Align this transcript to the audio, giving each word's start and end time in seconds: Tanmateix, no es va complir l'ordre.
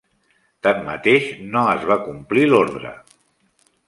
Tanmateix, 0.67 1.27
no 1.55 1.65
es 1.73 1.85
va 1.91 1.97
complir 2.07 2.47
l'ordre. 2.47 2.95